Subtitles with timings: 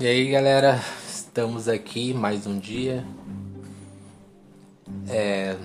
[0.00, 3.04] E aí galera, estamos aqui mais um dia.
[5.08, 5.56] É...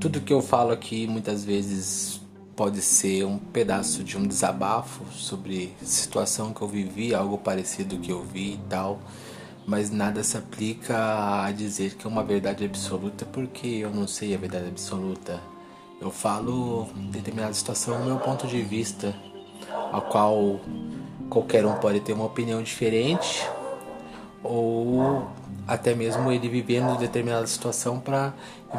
[0.00, 2.20] Tudo que eu falo aqui muitas vezes
[2.56, 8.10] pode ser um pedaço de um desabafo sobre situação que eu vivi, algo parecido que
[8.10, 8.98] eu vi e tal,
[9.64, 14.34] mas nada se aplica a dizer que é uma verdade absoluta porque eu não sei
[14.34, 15.40] a verdade absoluta.
[16.00, 19.14] Eu falo determinada situação do meu ponto de vista,
[19.92, 20.60] a qual
[21.32, 23.48] qualquer um pode ter uma opinião diferente
[24.44, 25.26] ou
[25.66, 28.34] até mesmo ele vivendo determinada situação para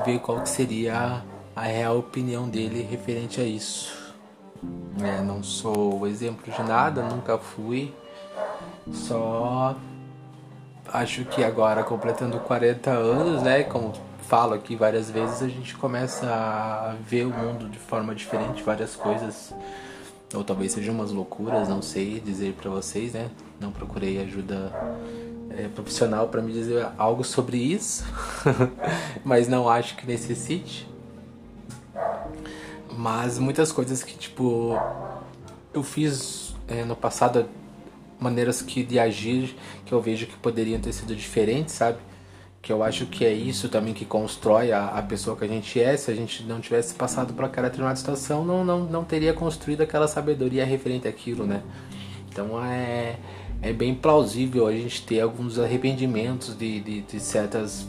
[0.06, 1.24] ver qual que seria
[1.56, 4.14] a, real opinião dele referente a isso.
[5.02, 7.92] É, não sou exemplo de nada, nunca fui,
[8.92, 9.76] só
[10.90, 13.94] acho que agora completando 40 anos, né, como
[14.28, 18.96] falo aqui várias vezes, a gente começa a ver o mundo de forma diferente, várias
[18.96, 19.52] coisas
[20.34, 23.30] ou talvez sejam umas loucuras, não sei dizer para vocês, né?
[23.60, 24.72] Não procurei ajuda
[25.50, 28.04] é, profissional para me dizer algo sobre isso,
[29.24, 30.88] mas não acho que necessite.
[32.96, 34.78] Mas muitas coisas que tipo
[35.74, 37.48] eu fiz é, no passado,
[38.20, 39.56] maneiras que de agir
[39.86, 41.98] que eu vejo que poderiam ter sido diferentes, sabe?
[42.64, 45.82] Que eu acho que é isso também que constrói a, a pessoa que a gente
[45.82, 45.98] é.
[45.98, 49.82] Se a gente não tivesse passado por aquela determinada situação, não, não, não teria construído
[49.82, 51.62] aquela sabedoria referente àquilo, né?
[52.32, 53.18] Então é,
[53.62, 57.86] é bem plausível a gente ter alguns arrependimentos de, de, de certos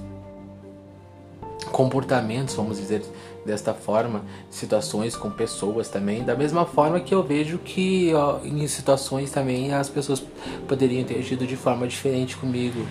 [1.70, 3.03] comportamentos, vamos dizer
[3.47, 8.66] desta forma, situações com pessoas também, da mesma forma que eu vejo que ó, em
[8.66, 10.20] situações também as pessoas
[10.66, 12.84] poderiam ter agido de forma diferente comigo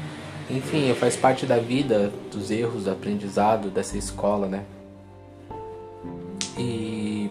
[0.50, 4.64] enfim, faz parte da vida, dos erros, do aprendizado dessa escola, né?
[6.58, 7.30] E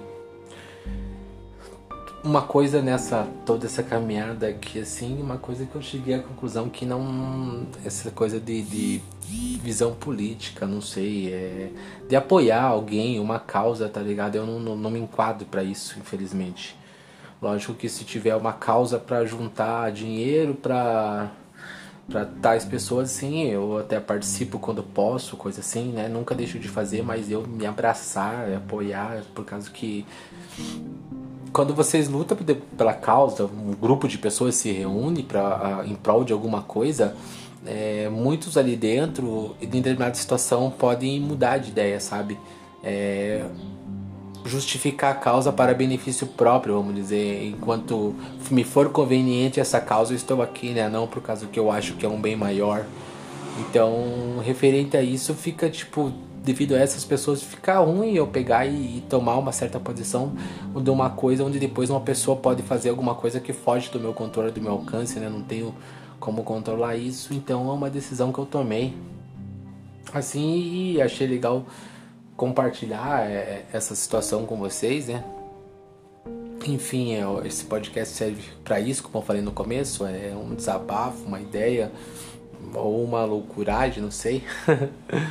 [2.24, 6.68] uma coisa nessa toda essa caminhada aqui assim, uma coisa que eu cheguei à conclusão
[6.68, 9.00] que não essa coisa de, de
[9.62, 11.70] visão política, não sei, é,
[12.08, 14.36] de apoiar alguém, uma causa, tá ligado?
[14.36, 16.76] Eu não, não, não me enquadro para isso, infelizmente.
[17.40, 21.30] Lógico que se tiver uma causa para juntar dinheiro para
[22.10, 26.08] para tais pessoas, sim, eu até participo quando posso, coisa assim, né?
[26.08, 30.04] Nunca deixo de fazer, mas eu me abraçar, apoiar, por causa que
[31.52, 32.36] quando vocês lutam
[32.76, 37.14] pela causa, um grupo de pessoas se reúne para em prol de alguma coisa,
[37.66, 42.38] é, muitos ali dentro, em determinada situação, podem mudar de ideia, sabe?
[42.82, 43.44] É,
[44.44, 48.14] justificar a causa para benefício próprio, vamos dizer, enquanto
[48.50, 50.88] me for conveniente essa causa, eu estou aqui, né?
[50.88, 52.84] Não por causa que eu acho que é um bem maior.
[53.58, 58.98] Então, referente a isso, fica tipo, devido a essas pessoas, fica ruim eu pegar e,
[58.98, 60.32] e tomar uma certa posição
[60.74, 64.12] de uma coisa onde depois uma pessoa pode fazer alguma coisa que foge do meu
[64.12, 65.28] controle, do meu alcance, né?
[65.28, 65.74] Não tenho
[66.18, 68.94] como controlar isso, então é uma decisão que eu tomei.
[70.12, 71.64] Assim, e achei legal
[72.36, 75.24] compartilhar é, é, essa situação com vocês, né?
[76.66, 81.24] Enfim, é, esse podcast serve para isso, como eu falei no começo, é um desabafo,
[81.24, 81.90] uma ideia
[82.74, 84.44] ou uma loucuragem, não sei.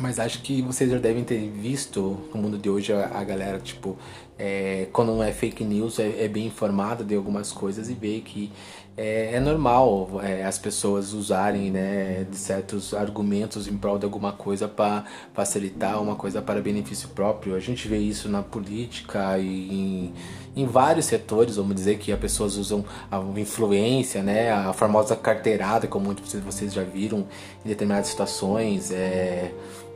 [0.00, 3.98] Mas acho que vocês já devem ter visto no mundo de hoje a, galera, tipo,
[4.38, 8.20] é, quando não é fake news, é, é, bem informada de algumas coisas e vê
[8.20, 8.52] que
[8.98, 14.32] é, é normal é, as pessoas usarem né, de certos argumentos em prol de alguma
[14.32, 17.54] coisa para facilitar uma coisa para benefício próprio.
[17.54, 20.12] A gente vê isso na política e
[20.56, 25.14] em, em vários setores, vamos dizer que as pessoas usam a influência, né, a famosa
[25.14, 27.20] carteirada, como muitos de vocês já viram
[27.64, 28.90] em determinadas situações.
[28.90, 29.52] É,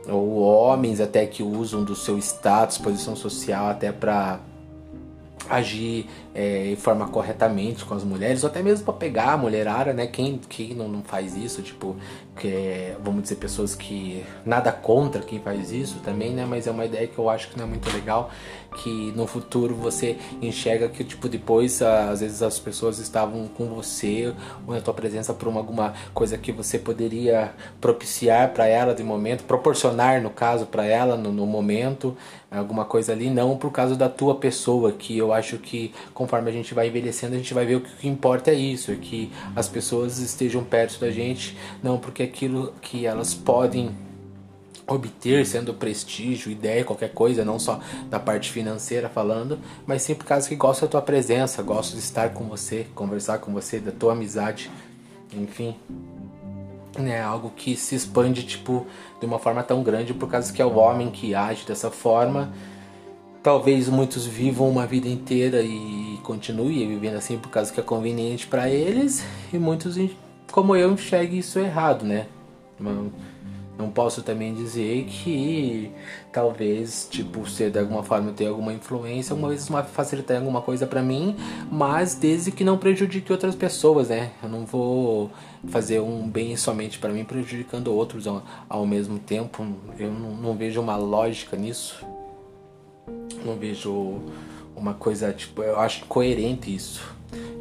[0.07, 4.39] ou homens até que usam do seu status, posição social até para
[5.49, 10.07] agir é, informar corretamente com as mulheres, ou até mesmo para pegar a mulherada, né?
[10.07, 11.95] Quem, quem não, não faz isso, tipo,
[12.35, 16.45] que é, vamos dizer, pessoas que nada contra quem faz isso também, né?
[16.45, 18.31] Mas é uma ideia que eu acho que não é muito legal,
[18.77, 24.33] que no futuro você enxerga que, tipo, depois às vezes as pessoas estavam com você
[24.65, 29.03] ou na tua presença por uma, alguma coisa que você poderia propiciar para ela de
[29.03, 32.15] momento, proporcionar no caso para ela no, no momento,
[32.51, 36.53] alguma coisa ali, não por causa da tua pessoa, que eu acho que conforme a
[36.53, 39.31] gente vai envelhecendo, a gente vai ver o que, que importa é isso, é que
[39.55, 43.95] as pessoas estejam perto da gente, não porque aquilo que elas podem
[44.87, 50.25] obter, sendo prestígio, ideia, qualquer coisa, não só da parte financeira falando, mas sim por
[50.25, 53.91] causa que gosto da tua presença, gosto de estar com você, conversar com você, da
[53.91, 54.69] tua amizade,
[55.33, 55.75] enfim.
[56.95, 58.85] É algo que se expande tipo
[59.19, 62.53] de uma forma tão grande por causa que é o homem que age dessa forma
[63.43, 68.47] talvez muitos vivam uma vida inteira e continuem vivendo assim por causa que é conveniente
[68.47, 69.97] para eles e muitos
[70.51, 72.27] como eu enxerguem isso errado, né?
[73.77, 75.91] Não posso também dizer que
[76.31, 81.01] talvez, tipo, ser de alguma forma ter alguma influência, uma vez facilitar alguma coisa para
[81.01, 81.35] mim,
[81.71, 84.31] mas desde que não prejudique outras pessoas, né?
[84.43, 85.31] Eu não vou
[85.67, 89.65] fazer um bem somente para mim, prejudicando outros ao, ao mesmo tempo.
[89.97, 92.05] Eu não, não, vejo uma lógica nisso.
[93.45, 94.21] Não vejo
[94.75, 97.01] uma coisa, tipo, eu acho coerente isso.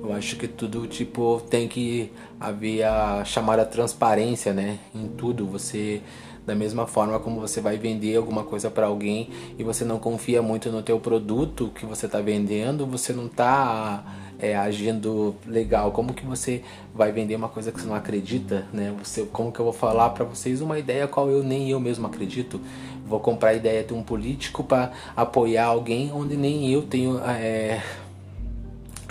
[0.02, 4.79] Eu acho que tudo, tipo, tem que haver a chamada transparência, né?
[4.94, 5.46] Em tudo.
[5.46, 6.02] Você,
[6.46, 10.42] da mesma forma como você vai vender alguma coisa para alguém e você não confia
[10.42, 14.04] muito no teu produto que você está vendendo, você não está
[14.42, 15.92] é, agindo legal.
[15.92, 16.62] Como que você
[16.92, 18.92] vai vender uma coisa que você não acredita, né?
[19.02, 22.06] Você, como que eu vou falar para vocês uma ideia qual eu nem eu mesmo
[22.06, 22.60] acredito?
[23.06, 27.80] Vou comprar a ideia de um político para apoiar alguém onde nem eu tenho é,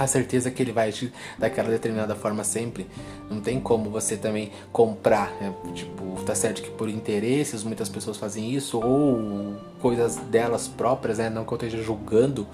[0.03, 2.87] a certeza que ele vai agir daquela determinada forma sempre.
[3.29, 5.53] Não tem como você também comprar, né?
[5.73, 11.29] tipo, tá certo que por interesses muitas pessoas fazem isso ou coisas delas próprias, né?
[11.29, 12.47] Não que eu esteja julgando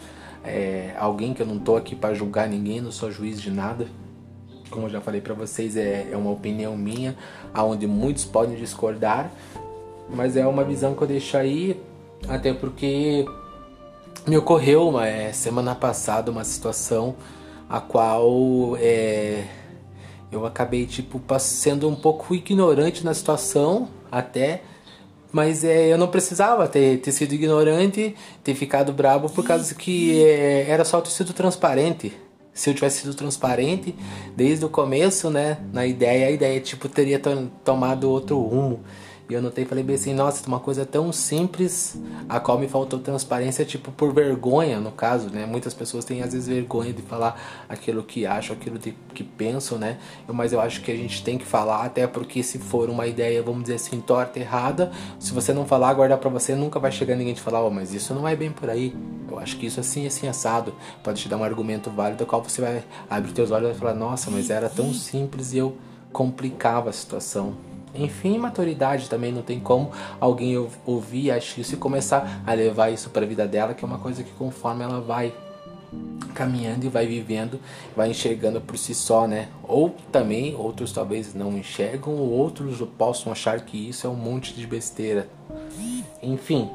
[0.44, 3.88] é, alguém que eu não tô aqui para julgar ninguém, não sou juiz de nada.
[4.70, 7.16] Como eu já falei para vocês, é, é uma opinião minha,
[7.54, 9.32] aonde muitos podem discordar,
[10.10, 11.82] mas é uma visão que eu deixo aí,
[12.28, 13.26] até porque
[14.26, 17.16] me ocorreu uma, é, semana passada uma situação
[17.70, 19.46] a qual é,
[20.32, 24.62] eu acabei tipo sendo um pouco ignorante na situação até
[25.32, 30.24] mas é, eu não precisava ter, ter sido ignorante, ter ficado bravo por causa que
[30.24, 32.14] é, era só ter sido transparente.
[32.54, 33.94] Se eu tivesse sido transparente
[34.36, 37.22] desde o começo, né, na ideia, a ideia tipo teria
[37.64, 38.80] tomado outro rumo.
[39.30, 42.70] E eu notei e falei bem assim, nossa, uma coisa tão simples, a qual me
[42.70, 45.46] faltou transparência, tipo, por vergonha, no caso, né?
[45.46, 49.78] Muitas pessoas têm às vezes vergonha de falar aquilo que acham, aquilo de, que pensam,
[49.78, 49.98] né?
[50.30, 53.44] Mas eu acho que a gente tem que falar, até porque se for uma ideia,
[53.44, 57.18] vamos dizer assim, torta, errada, se você não falar, guardar pra você, nunca vai chegar
[57.18, 58.96] ninguém te falar, oh, mas isso não é bem por aí.
[59.30, 60.74] Eu acho que isso assim, assim, assado.
[61.04, 63.94] Pode te dar um argumento válido, ao qual você vai abrir teus olhos e falar,
[63.94, 65.76] nossa, mas era tão simples e eu
[66.14, 67.67] complicava a situação.
[67.98, 70.56] Enfim, maturidade também não tem como alguém
[70.86, 74.00] ouvir, achar isso e começar a levar isso para a vida dela, que é uma
[74.00, 75.34] coisa que conforme ela vai
[76.34, 77.60] caminhando e vai vivendo,
[77.96, 79.50] vai enxergando por si só, né?
[79.64, 84.54] Ou também outros talvez não enxergam, ou outros possam achar que isso é um monte
[84.54, 85.28] de besteira.
[86.22, 86.70] Enfim,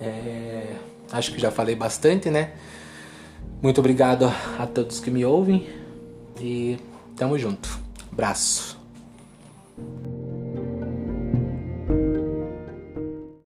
[0.00, 0.74] é...
[1.12, 2.52] acho que já falei bastante, né?
[3.60, 5.66] Muito obrigado a todos que me ouvem
[6.40, 6.78] e
[7.16, 7.78] tamo junto.
[8.12, 8.78] Abraço.